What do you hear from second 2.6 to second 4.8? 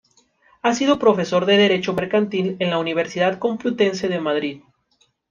la Universidad Complutense de Madrid.